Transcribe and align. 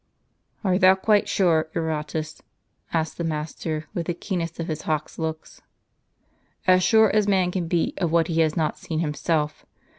"Art 0.63 0.81
thou 0.81 0.95
quite 0.95 1.29
sure, 1.29 1.69
Eurotas?" 1.75 2.41
asked 2.91 3.19
the 3.19 3.23
master, 3.23 3.85
with 3.93 4.07
the 4.07 4.15
keenest 4.15 4.59
of 4.59 4.67
his 4.67 4.81
hawk's 4.81 5.19
looks." 5.19 5.61
As 6.65 6.81
sure 6.81 7.15
as 7.15 7.27
man 7.27 7.51
can 7.51 7.67
be 7.67 7.93
of 7.99 8.11
what 8.11 8.25
he 8.27 8.39
has 8.41 8.57
not 8.57 8.79
seen 8.79 8.97
himself. 9.01 9.63